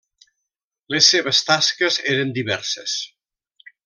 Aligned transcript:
Les 0.95 1.09
seves 1.11 1.41
tasques 1.49 1.99
eren 2.15 2.33
diverses. 2.39 2.97